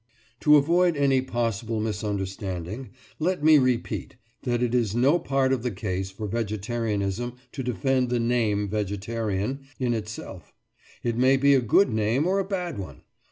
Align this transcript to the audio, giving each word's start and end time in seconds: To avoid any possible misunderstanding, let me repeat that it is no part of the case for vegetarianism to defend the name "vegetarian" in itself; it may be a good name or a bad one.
To 0.39 0.55
avoid 0.57 0.97
any 0.97 1.21
possible 1.21 1.79
misunderstanding, 1.79 2.89
let 3.19 3.43
me 3.43 3.59
repeat 3.59 4.15
that 4.41 4.63
it 4.63 4.73
is 4.73 4.95
no 4.95 5.19
part 5.19 5.53
of 5.53 5.61
the 5.61 5.69
case 5.69 6.09
for 6.09 6.25
vegetarianism 6.25 7.33
to 7.51 7.61
defend 7.61 8.09
the 8.09 8.19
name 8.19 8.67
"vegetarian" 8.67 9.59
in 9.79 9.93
itself; 9.93 10.53
it 11.03 11.17
may 11.19 11.37
be 11.37 11.53
a 11.53 11.61
good 11.61 11.93
name 11.93 12.25
or 12.25 12.39
a 12.39 12.43
bad 12.43 12.79
one. 12.79 13.03